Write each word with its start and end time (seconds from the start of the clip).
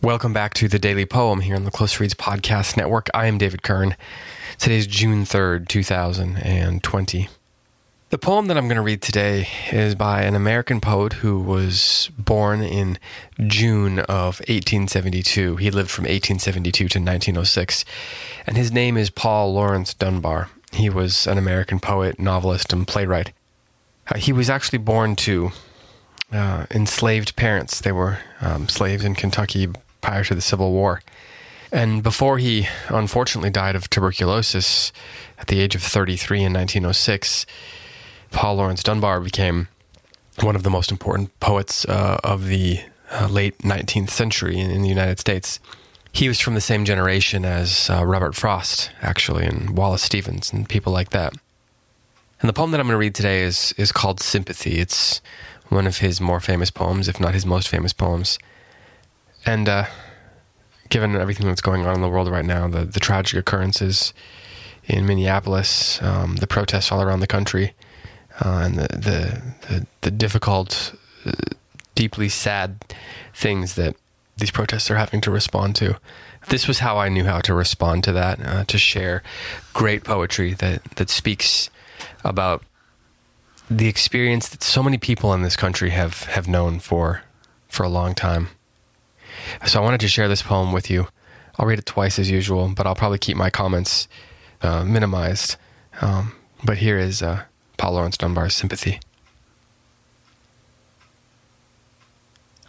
Welcome 0.00 0.32
back 0.32 0.54
to 0.54 0.68
the 0.68 0.78
Daily 0.78 1.06
Poem 1.06 1.40
here 1.40 1.56
on 1.56 1.64
the 1.64 1.72
Close 1.72 1.98
Reads 1.98 2.14
Podcast 2.14 2.76
Network. 2.76 3.08
I 3.12 3.26
am 3.26 3.36
David 3.36 3.64
Kern. 3.64 3.96
Today 4.56 4.76
is 4.76 4.86
June 4.86 5.24
3rd, 5.24 5.66
2020. 5.66 7.28
The 8.10 8.18
poem 8.18 8.46
that 8.46 8.56
I'm 8.56 8.68
going 8.68 8.76
to 8.76 8.82
read 8.82 9.02
today 9.02 9.48
is 9.72 9.96
by 9.96 10.22
an 10.22 10.36
American 10.36 10.80
poet 10.80 11.14
who 11.14 11.40
was 11.40 12.12
born 12.16 12.62
in 12.62 12.96
June 13.48 13.98
of 13.98 14.38
1872. 14.46 15.56
He 15.56 15.68
lived 15.72 15.90
from 15.90 16.04
1872 16.04 16.70
to 16.90 16.98
1906, 17.00 17.84
and 18.46 18.56
his 18.56 18.70
name 18.70 18.96
is 18.96 19.10
Paul 19.10 19.52
Laurence 19.52 19.94
Dunbar. 19.94 20.48
He 20.70 20.88
was 20.88 21.26
an 21.26 21.38
American 21.38 21.80
poet, 21.80 22.20
novelist, 22.20 22.72
and 22.72 22.86
playwright. 22.86 23.32
Uh, 24.06 24.18
he 24.18 24.32
was 24.32 24.48
actually 24.48 24.78
born 24.78 25.16
to 25.16 25.50
uh, 26.30 26.66
enslaved 26.70 27.34
parents. 27.34 27.80
They 27.80 27.90
were 27.90 28.20
um, 28.40 28.68
slaves 28.68 29.04
in 29.04 29.16
Kentucky 29.16 29.68
prior 30.00 30.24
to 30.24 30.34
the 30.34 30.40
Civil 30.40 30.72
War. 30.72 31.02
And 31.70 32.02
before 32.02 32.38
he 32.38 32.66
unfortunately 32.88 33.50
died 33.50 33.76
of 33.76 33.90
tuberculosis 33.90 34.92
at 35.38 35.48
the 35.48 35.60
age 35.60 35.74
of 35.74 35.82
33 35.82 36.38
in 36.38 36.52
1906, 36.52 37.46
Paul 38.30 38.56
Laurence 38.56 38.82
Dunbar 38.82 39.20
became 39.20 39.68
one 40.42 40.56
of 40.56 40.62
the 40.62 40.70
most 40.70 40.90
important 40.90 41.38
poets 41.40 41.84
uh, 41.86 42.18
of 42.24 42.46
the 42.46 42.80
uh, 43.10 43.28
late 43.28 43.58
19th 43.58 44.10
century 44.10 44.58
in, 44.58 44.70
in, 44.70 44.82
the 44.82 44.88
United 44.88 45.18
States. 45.18 45.60
He 46.12 46.28
was 46.28 46.40
from 46.40 46.54
the 46.54 46.60
same 46.60 46.84
generation 46.84 47.44
as 47.44 47.90
uh, 47.90 48.04
Robert 48.04 48.34
Frost, 48.34 48.90
actually, 49.02 49.44
and 49.44 49.76
Wallace 49.76 50.02
Stevens, 50.02 50.52
and 50.52 50.68
people 50.68 50.92
like 50.92 51.10
that. 51.10 51.34
And 52.40 52.48
the 52.48 52.52
poem 52.52 52.70
that 52.70 52.80
I'm 52.80 52.86
going 52.86 52.94
to 52.94 52.98
read 52.98 53.14
today 53.14 53.42
is 53.42 53.74
is 53.76 53.92
called 53.92 54.20
Sympathy. 54.20 54.78
It's 54.78 55.20
one 55.68 55.86
of 55.86 55.98
his 55.98 56.20
more 56.20 56.40
famous 56.40 56.70
poems, 56.70 57.08
if 57.08 57.20
not 57.20 57.34
his 57.34 57.44
most 57.44 57.68
famous 57.68 57.92
poems. 57.92 58.38
And 59.46 59.68
uh, 59.68 59.86
given 60.88 61.16
everything 61.16 61.46
that's 61.46 61.60
going 61.60 61.86
on 61.86 61.94
in 61.94 62.00
the 62.00 62.08
world 62.08 62.28
right 62.28 62.44
now, 62.44 62.68
the, 62.68 62.84
the 62.84 63.00
tragic 63.00 63.38
occurrences 63.38 64.12
in 64.84 65.06
Minneapolis, 65.06 66.02
um, 66.02 66.36
the 66.36 66.46
protests 66.46 66.90
all 66.90 67.02
around 67.02 67.20
the 67.20 67.26
country, 67.26 67.74
uh, 68.44 68.62
and 68.64 68.78
the, 68.78 68.88
the, 68.88 69.42
the, 69.68 69.86
the 70.02 70.10
difficult, 70.10 70.94
uh, 71.24 71.32
deeply 71.94 72.28
sad 72.28 72.84
things 73.34 73.74
that 73.74 73.96
these 74.36 74.50
protests 74.50 74.90
are 74.90 74.96
having 74.96 75.20
to 75.20 75.30
respond 75.30 75.74
to. 75.76 75.98
This 76.48 76.68
was 76.68 76.78
how 76.78 76.96
I 76.98 77.08
knew 77.08 77.24
how 77.24 77.40
to 77.40 77.52
respond 77.52 78.04
to 78.04 78.12
that, 78.12 78.40
uh, 78.44 78.64
to 78.64 78.78
share 78.78 79.22
great 79.74 80.04
poetry 80.04 80.54
that, 80.54 80.82
that 80.96 81.10
speaks 81.10 81.68
about 82.24 82.62
the 83.68 83.88
experience 83.88 84.48
that 84.48 84.62
so 84.62 84.82
many 84.82 84.96
people 84.96 85.34
in 85.34 85.42
this 85.42 85.56
country 85.56 85.90
have, 85.90 86.22
have 86.24 86.48
known 86.48 86.78
for, 86.78 87.22
for 87.68 87.82
a 87.82 87.88
long 87.88 88.14
time. 88.14 88.48
So 89.66 89.80
I 89.80 89.84
wanted 89.84 90.00
to 90.00 90.08
share 90.08 90.28
this 90.28 90.42
poem 90.42 90.72
with 90.72 90.90
you. 90.90 91.08
I'll 91.58 91.66
read 91.66 91.78
it 91.78 91.86
twice 91.86 92.18
as 92.18 92.30
usual, 92.30 92.72
but 92.74 92.86
I'll 92.86 92.94
probably 92.94 93.18
keep 93.18 93.36
my 93.36 93.50
comments 93.50 94.08
uh, 94.62 94.84
minimized. 94.84 95.56
Um, 96.00 96.34
but 96.64 96.78
here 96.78 96.98
is 96.98 97.22
uh, 97.22 97.44
Paul 97.76 97.94
Laurence 97.94 98.16
Dunbar's 98.16 98.54
sympathy. 98.54 99.00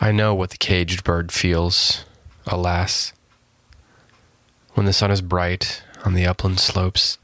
I 0.00 0.12
know 0.12 0.34
what 0.34 0.50
the 0.50 0.56
caged 0.56 1.04
bird 1.04 1.32
feels, 1.32 2.04
alas, 2.46 3.12
when 4.74 4.86
the 4.86 4.92
sun 4.92 5.10
is 5.10 5.20
bright 5.20 5.82
on 6.04 6.14
the 6.14 6.24
upland 6.26 6.60
slopes, 6.60 7.18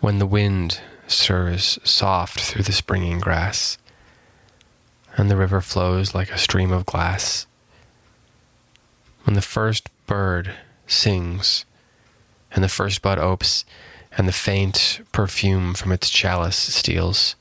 when 0.00 0.18
the 0.18 0.26
wind 0.26 0.80
stirs 1.06 1.78
soft 1.84 2.40
through 2.40 2.64
the 2.64 2.72
springing 2.72 3.18
grass, 3.18 3.78
and 5.16 5.30
the 5.30 5.36
river 5.36 5.60
flows 5.60 6.14
like 6.14 6.30
a 6.30 6.38
stream 6.38 6.70
of 6.70 6.86
glass 6.86 7.46
when 9.24 9.34
the 9.34 9.42
first 9.42 9.88
bird 10.06 10.54
sings 10.86 11.64
and 12.52 12.62
the 12.62 12.68
first 12.68 13.02
bud 13.02 13.18
opes 13.18 13.64
and 14.16 14.28
the 14.28 14.32
faint 14.32 15.00
perfume 15.12 15.74
from 15.74 15.92
its 15.92 16.10
chalice 16.10 16.56
steals, 16.56 17.34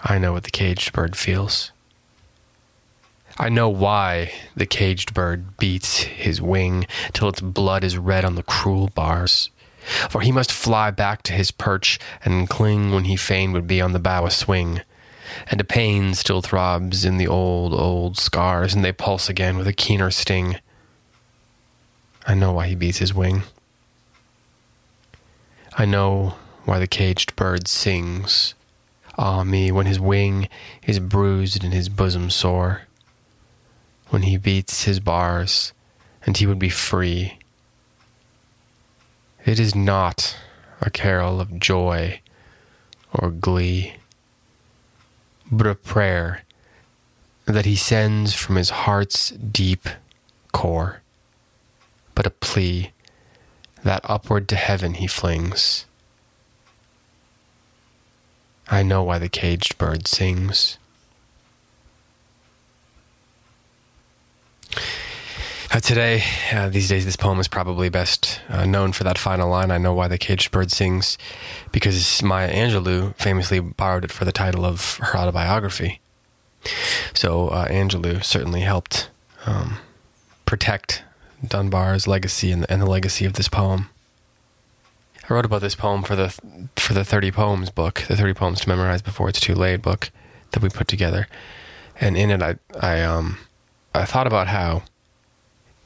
I 0.00 0.18
know 0.18 0.32
what 0.32 0.44
the 0.44 0.50
caged 0.50 0.92
bird 0.92 1.16
feels. 1.16 1.70
I 3.38 3.48
know 3.48 3.68
why 3.68 4.32
the 4.54 4.66
caged 4.66 5.14
bird 5.14 5.56
beats 5.56 6.02
his 6.02 6.40
wing 6.40 6.86
till 7.12 7.28
its 7.28 7.40
blood 7.40 7.82
is 7.82 7.98
red 7.98 8.24
on 8.24 8.34
the 8.34 8.42
cruel 8.42 8.90
bars. 8.94 9.50
For 10.08 10.20
he 10.20 10.32
must 10.32 10.52
fly 10.52 10.90
back 10.90 11.22
to 11.24 11.32
his 11.32 11.50
perch 11.50 11.98
and 12.24 12.48
cling 12.48 12.92
when 12.92 13.04
he 13.04 13.16
fain 13.16 13.52
would 13.52 13.66
be 13.66 13.80
on 13.80 13.92
the 13.92 13.98
bough 13.98 14.26
a 14.26 14.30
swing 14.30 14.82
and 15.48 15.60
a 15.60 15.64
pain 15.64 16.14
still 16.14 16.42
throbs 16.42 17.04
in 17.04 17.16
the 17.16 17.26
old, 17.26 17.72
old 17.72 18.18
scars, 18.18 18.74
and 18.74 18.84
they 18.84 18.92
pulse 18.92 19.28
again 19.28 19.56
with 19.56 19.66
a 19.66 19.72
keener 19.72 20.10
sting. 20.10 20.58
I 22.26 22.34
know 22.34 22.52
why 22.52 22.68
he 22.68 22.74
beats 22.74 22.98
his 22.98 23.14
wing. 23.14 23.42
I 25.76 25.84
know 25.84 26.36
why 26.64 26.78
the 26.78 26.86
caged 26.86 27.36
bird 27.36 27.68
sings. 27.68 28.54
Ah 29.16 29.44
me, 29.44 29.70
when 29.70 29.86
his 29.86 30.00
wing 30.00 30.48
is 30.86 30.98
bruised 30.98 31.62
and 31.62 31.72
his 31.72 31.88
bosom 31.88 32.30
sore, 32.30 32.82
when 34.08 34.22
he 34.22 34.36
beats 34.36 34.84
his 34.84 35.00
bars, 35.00 35.72
and 36.24 36.36
he 36.36 36.46
would 36.46 36.58
be 36.58 36.70
free. 36.70 37.38
It 39.44 39.60
is 39.60 39.74
not 39.74 40.36
a 40.80 40.90
carol 40.90 41.40
of 41.40 41.60
joy 41.60 42.20
or 43.12 43.30
glee 43.30 43.94
but 45.50 45.66
a 45.66 45.74
prayer 45.74 46.42
that 47.46 47.66
he 47.66 47.76
sends 47.76 48.34
from 48.34 48.56
his 48.56 48.70
heart's 48.70 49.30
deep 49.30 49.88
core, 50.52 51.02
but 52.14 52.26
a 52.26 52.30
plea 52.30 52.92
that 53.82 54.00
upward 54.04 54.48
to 54.48 54.56
heaven 54.56 54.94
he 54.94 55.06
flings. 55.06 55.84
I 58.68 58.82
know 58.82 59.02
why 59.02 59.18
the 59.18 59.28
caged 59.28 59.76
bird 59.76 60.08
sings. 60.08 60.78
Uh, 65.70 65.80
today, 65.80 66.22
uh, 66.52 66.68
these 66.68 66.88
days, 66.88 67.04
this 67.04 67.16
poem 67.16 67.40
is 67.40 67.48
probably 67.48 67.88
best 67.88 68.23
uh, 68.48 68.64
known 68.66 68.92
for 68.92 69.04
that 69.04 69.18
final 69.18 69.48
line. 69.48 69.70
I 69.70 69.78
know 69.78 69.94
why 69.94 70.08
the 70.08 70.18
caged 70.18 70.50
bird 70.50 70.70
sings, 70.70 71.18
because 71.72 72.22
Maya 72.22 72.52
Angelou 72.52 73.14
famously 73.16 73.60
borrowed 73.60 74.04
it 74.04 74.12
for 74.12 74.24
the 74.24 74.32
title 74.32 74.64
of 74.64 74.96
her 74.96 75.18
autobiography. 75.18 76.00
So 77.12 77.48
uh, 77.48 77.68
Angelou 77.68 78.24
certainly 78.24 78.60
helped 78.60 79.10
um, 79.46 79.78
protect 80.46 81.02
Dunbar's 81.46 82.06
legacy 82.06 82.50
and 82.50 82.62
the, 82.62 82.72
and 82.72 82.80
the 82.80 82.86
legacy 82.86 83.24
of 83.24 83.34
this 83.34 83.48
poem. 83.48 83.90
I 85.28 85.32
wrote 85.32 85.44
about 85.46 85.62
this 85.62 85.74
poem 85.74 86.02
for 86.02 86.16
the 86.16 86.28
for 86.76 86.92
the 86.92 87.04
thirty 87.04 87.30
poems 87.30 87.70
book, 87.70 88.04
the 88.08 88.16
thirty 88.16 88.34
poems 88.34 88.60
to 88.60 88.68
memorize 88.68 89.02
before 89.02 89.28
it's 89.28 89.40
too 89.40 89.54
late 89.54 89.80
book 89.80 90.10
that 90.52 90.62
we 90.62 90.68
put 90.68 90.86
together, 90.86 91.28
and 91.98 92.16
in 92.16 92.30
it, 92.30 92.42
I 92.42 92.56
I 92.78 93.02
um 93.02 93.38
I 93.94 94.04
thought 94.04 94.26
about 94.26 94.48
how 94.48 94.82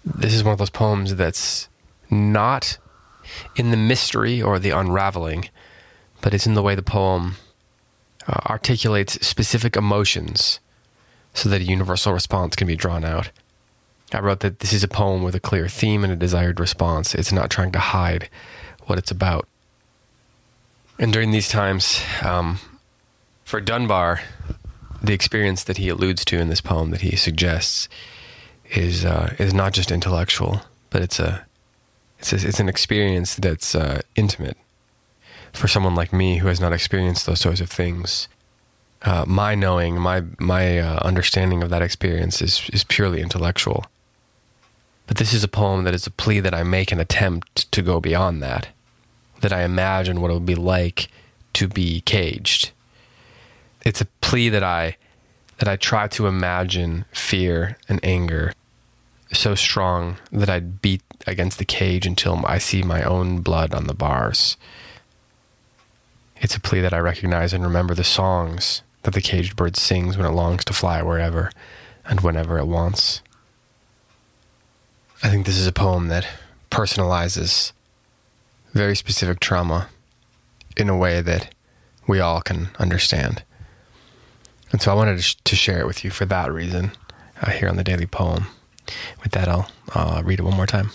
this 0.04 0.34
is 0.34 0.42
one 0.42 0.52
of 0.52 0.58
those 0.58 0.70
poems 0.70 1.14
that's 1.14 1.69
not 2.10 2.78
in 3.56 3.70
the 3.70 3.76
mystery 3.76 4.41
or 4.41 4.58
the 4.58 4.70
unraveling, 4.70 5.48
but 6.20 6.34
it's 6.34 6.46
in 6.46 6.54
the 6.54 6.62
way 6.62 6.74
the 6.74 6.82
poem 6.82 7.36
uh, 8.26 8.41
articulates 8.46 9.26
specific 9.26 9.76
emotions 9.76 10.60
so 11.34 11.48
that 11.48 11.60
a 11.60 11.64
universal 11.64 12.12
response 12.12 12.56
can 12.56 12.66
be 12.66 12.76
drawn 12.76 13.04
out. 13.04 13.30
I 14.12 14.20
wrote 14.20 14.41
that 14.41 14.60
this 14.60 14.72
is 14.72 14.82
a 14.82 14.88
poem 14.88 15.22
with 15.22 15.34
a 15.34 15.41
clear 15.41 15.69
theme 15.69 16.02
and 16.02 16.12
a 16.12 16.16
desired 16.16 16.58
response. 16.58 17.14
It's 17.14 17.32
not 17.32 17.50
trying 17.50 17.72
to 17.72 17.78
hide 17.78 18.30
what 18.86 18.98
it's 18.98 19.10
about. 19.10 19.46
And 20.98 21.12
during 21.12 21.30
these 21.30 21.48
times, 21.48 22.02
um, 22.22 22.58
for 23.44 23.60
Dunbar, 23.60 24.20
the 25.02 25.12
experience 25.12 25.62
that 25.64 25.76
he 25.76 25.88
alludes 25.88 26.25
to 26.26 26.38
in 26.38 26.48
this 26.48 26.60
poem 26.60 26.90
that 26.90 27.02
he 27.02 27.16
suggests 27.16 27.88
is 28.70 29.04
uh, 29.04 29.34
is 29.38 29.54
not 29.54 29.72
just 29.72 29.90
intellectual, 29.90 30.62
but 30.90 31.02
it's 31.02 31.20
a 31.20 31.46
it's 32.19 32.32
a, 32.32 32.49
it's 32.49 32.61
an 32.61 32.69
experience 32.69 33.37
that's 33.37 33.75
uh, 33.75 34.00
intimate 34.17 34.56
for 35.53 35.69
someone 35.69 35.94
like 35.94 36.12
me 36.12 36.38
who 36.38 36.49
has 36.49 36.61
not 36.61 36.73
experienced 36.73 37.26
those 37.26 37.41
sorts 37.41 37.61
of 37.61 37.70
things. 37.70 38.29
Uh, 39.03 39.25
my 39.26 39.55
knowing, 39.55 40.00
my 40.00 40.25
my 40.38 40.79
uh, 40.79 40.99
understanding 41.03 41.62
of 41.62 41.70
that 41.70 41.82
experience 41.82 42.43
is 42.43 42.69
is 42.73 42.85
purely 42.85 43.20
intellectual. 43.20 43.87
But 45.06 45.17
this 45.17 45.32
is 45.32 45.43
a 45.43 45.49
poem 45.49 45.85
that 45.85 45.94
is 45.94 46.06
a 46.06 46.11
plea 46.11 46.41
that 46.41 46.55
I 46.55 46.62
make 46.65 46.93
an 46.93 47.00
attempt 47.00 47.70
to 47.73 47.81
go 47.81 48.00
beyond 48.00 48.43
that. 48.43 48.69
That 49.41 49.53
I 49.53 49.62
imagine 49.62 50.20
what 50.20 50.31
it 50.31 50.35
would 50.35 50.44
be 50.47 50.55
like 50.55 51.09
to 51.55 51.69
be 51.69 52.00
caged. 52.03 52.73
It's 53.85 54.00
a 54.00 54.06
plea 54.20 54.49
that 54.49 54.65
I 54.65 54.97
that 55.59 55.69
I 55.69 55.76
try 55.76 56.09
to 56.09 56.26
imagine 56.26 57.05
fear 57.12 57.79
and 57.88 58.00
anger 58.03 58.53
so 59.32 59.54
strong 59.54 60.16
that 60.32 60.48
I'd 60.48 60.80
beat 60.80 61.02
against 61.26 61.58
the 61.58 61.64
cage 61.64 62.06
until 62.06 62.44
I 62.46 62.58
see 62.58 62.82
my 62.82 63.02
own 63.02 63.40
blood 63.40 63.75
on 63.75 63.86
the 63.86 63.94
bars. 63.94 64.56
It's 66.40 66.56
a 66.56 66.60
plea 66.60 66.80
that 66.80 66.94
I 66.94 66.98
recognize 66.98 67.52
and 67.52 67.64
remember 67.64 67.94
the 67.94 68.04
songs 68.04 68.82
that 69.02 69.14
the 69.14 69.20
caged 69.20 69.56
bird 69.56 69.76
sings 69.76 70.16
when 70.16 70.26
it 70.26 70.30
longs 70.30 70.64
to 70.66 70.72
fly 70.72 71.02
wherever 71.02 71.50
and 72.04 72.20
whenever 72.20 72.58
it 72.58 72.66
wants. 72.66 73.22
I 75.22 75.28
think 75.28 75.46
this 75.46 75.58
is 75.58 75.66
a 75.66 75.72
poem 75.72 76.08
that 76.08 76.26
personalizes 76.70 77.72
very 78.72 78.94
specific 78.94 79.40
trauma 79.40 79.88
in 80.76 80.88
a 80.88 80.96
way 80.96 81.20
that 81.20 81.52
we 82.06 82.20
all 82.20 82.40
can 82.40 82.69
understand. 82.78 83.42
And 84.70 84.81
so 84.81 84.92
I 84.92 84.94
wanted 84.94 85.16
to, 85.16 85.22
sh- 85.22 85.36
to 85.44 85.56
share 85.56 85.81
it 85.81 85.86
with 85.86 86.04
you 86.04 86.10
for 86.10 86.24
that 86.26 86.52
reason 86.52 86.92
uh, 87.42 87.50
here 87.50 87.69
on 87.69 87.76
the 87.76 87.84
Daily 87.84 88.06
Poem. 88.06 88.46
With 89.23 89.32
that, 89.32 89.49
I'll 89.49 89.70
uh, 89.94 90.23
read 90.25 90.38
it 90.38 90.44
one 90.44 90.56
more 90.56 90.67
time. 90.67 90.90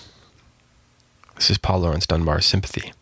This 1.36 1.50
is 1.50 1.58
Paul 1.58 1.80
Laurence 1.80 2.06
Dunbar's 2.06 2.46
Sympathy. 2.46 2.94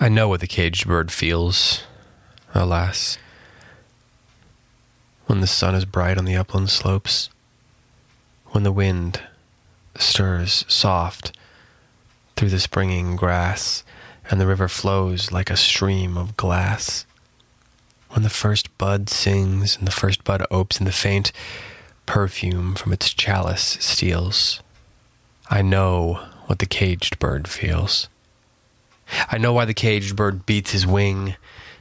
I 0.00 0.08
know 0.08 0.28
what 0.28 0.40
the 0.40 0.46
caged 0.46 0.86
bird 0.86 1.10
feels, 1.10 1.82
alas, 2.54 3.18
when 5.26 5.40
the 5.40 5.46
sun 5.46 5.74
is 5.74 5.84
bright 5.84 6.18
on 6.18 6.24
the 6.24 6.36
upland 6.36 6.70
slopes, 6.70 7.30
when 8.46 8.62
the 8.62 8.72
wind 8.72 9.20
stirs 9.96 10.64
soft 10.68 11.36
through 12.36 12.50
the 12.50 12.60
springing 12.60 13.16
grass, 13.16 13.82
and 14.30 14.40
the 14.40 14.46
river 14.46 14.68
flows 14.68 15.32
like 15.32 15.50
a 15.50 15.56
stream 15.56 16.16
of 16.16 16.36
glass. 16.36 17.04
When 18.10 18.22
the 18.22 18.30
first 18.30 18.76
bud 18.78 19.08
sings, 19.08 19.76
and 19.76 19.86
the 19.86 19.92
first 19.92 20.24
bud 20.24 20.44
opes, 20.50 20.78
and 20.78 20.86
the 20.86 20.92
faint 20.92 21.32
perfume 22.06 22.74
from 22.74 22.92
its 22.92 23.12
chalice 23.12 23.76
steals, 23.80 24.60
I 25.50 25.62
know 25.62 26.20
what 26.46 26.58
the 26.58 26.66
caged 26.66 27.18
bird 27.18 27.46
feels. 27.48 28.08
I 29.30 29.38
know 29.38 29.52
why 29.52 29.64
the 29.64 29.74
caged 29.74 30.16
bird 30.16 30.46
beats 30.46 30.72
his 30.72 30.86
wing 30.86 31.36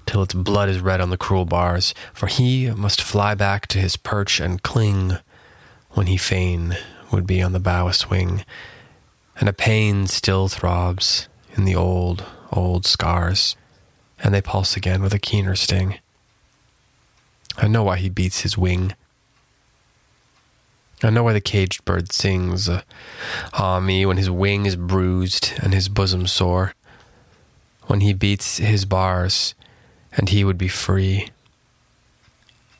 till 0.05 0.23
its 0.23 0.33
blood 0.33 0.69
is 0.69 0.79
red 0.79 1.01
on 1.01 1.09
the 1.09 1.17
cruel 1.17 1.45
bars, 1.45 1.93
for 2.13 2.27
he 2.27 2.71
must 2.71 3.01
fly 3.01 3.35
back 3.35 3.67
to 3.67 3.79
his 3.79 3.97
perch 3.97 4.39
and 4.39 4.63
cling 4.63 5.17
when 5.91 6.07
he 6.07 6.17
fain 6.17 6.77
would 7.11 7.27
be 7.27 7.41
on 7.41 7.53
the 7.53 7.59
bough 7.59 7.87
a 7.87 7.93
swing, 7.93 8.43
and 9.39 9.47
a 9.47 9.53
pain 9.53 10.07
still 10.07 10.47
throbs 10.47 11.27
in 11.55 11.65
the 11.65 11.75
old, 11.75 12.23
old 12.51 12.85
scars, 12.85 13.55
and 14.19 14.33
they 14.33 14.41
pulse 14.41 14.75
again 14.75 15.01
with 15.01 15.13
a 15.13 15.19
keener 15.19 15.55
sting. 15.55 15.99
I 17.57 17.67
know 17.67 17.83
why 17.83 17.97
he 17.97 18.09
beats 18.09 18.41
his 18.41 18.57
wing. 18.57 18.93
I 21.03 21.09
know 21.09 21.23
why 21.23 21.33
the 21.33 21.41
caged 21.41 21.85
bird 21.85 22.11
sings, 22.11 22.69
uh, 22.69 22.81
ah 23.53 23.79
me, 23.79 24.05
when 24.05 24.17
his 24.17 24.29
wing 24.29 24.65
is 24.65 24.75
bruised 24.75 25.53
and 25.61 25.73
his 25.73 25.89
bosom 25.89 26.25
sore, 26.27 26.73
when 27.87 28.01
he 28.01 28.13
beats 28.13 28.57
his 28.57 28.85
bars, 28.85 29.53
and 30.13 30.29
he 30.29 30.43
would 30.43 30.57
be 30.57 30.67
free. 30.67 31.29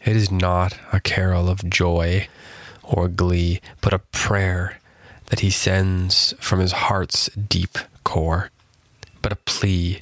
It 0.04 0.16
is 0.16 0.32
not 0.32 0.78
a 0.92 1.00
carol 1.00 1.50
of 1.50 1.70
joy 1.70 2.28
or 2.82 3.08
glee, 3.08 3.62
but 3.82 3.94
a 3.94 4.00
prayer 4.00 4.80
that 5.28 5.42
he 5.42 5.50
sends 5.50 6.34
from 6.40 6.60
his 6.60 6.72
heart's 6.72 7.30
deep 7.32 7.78
core, 8.04 8.50
but 9.22 9.34
a 9.34 9.38
plea 9.38 10.02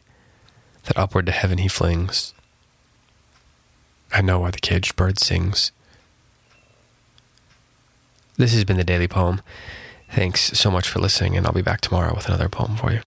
that 0.83 0.97
upward 0.97 1.25
to 1.25 1.31
heaven 1.31 1.57
he 1.57 1.67
flings. 1.67 2.34
I 4.15 4.21
know 4.21 4.39
why 4.39 4.51
the 4.51 4.59
caged 4.59 4.95
bird 4.95 5.19
sings. 5.19 5.73
This 8.37 8.53
has 8.53 8.63
been 8.63 8.77
the 8.77 8.85
Daily 8.85 9.09
Poem. 9.09 9.41
Thanks 10.09 10.57
so 10.57 10.71
much 10.71 10.87
for 10.87 10.99
listening, 10.99 11.35
and 11.35 11.45
I'll 11.45 11.51
be 11.51 11.61
back 11.61 11.81
tomorrow 11.81 12.15
with 12.15 12.27
another 12.27 12.47
poem 12.47 12.77
for 12.77 12.93
you. 12.93 13.01